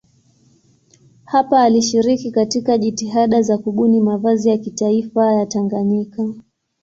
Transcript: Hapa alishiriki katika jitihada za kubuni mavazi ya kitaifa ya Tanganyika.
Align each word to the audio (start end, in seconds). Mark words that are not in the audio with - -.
Hapa 1.25 1.61
alishiriki 1.63 2.31
katika 2.31 2.77
jitihada 2.77 3.41
za 3.41 3.57
kubuni 3.57 4.01
mavazi 4.01 4.49
ya 4.49 4.57
kitaifa 4.57 5.33
ya 5.33 5.45
Tanganyika. 5.45 6.27